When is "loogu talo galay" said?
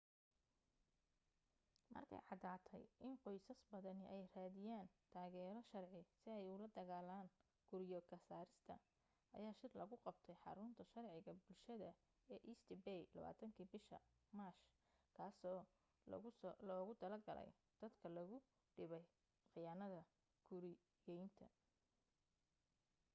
16.69-17.49